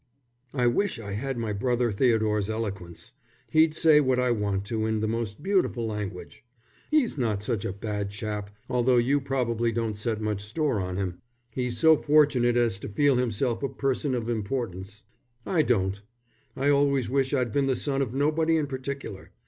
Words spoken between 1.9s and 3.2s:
Theodore's eloquence.